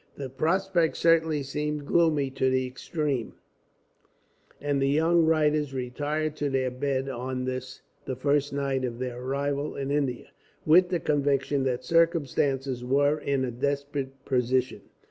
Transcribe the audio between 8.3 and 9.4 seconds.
night of their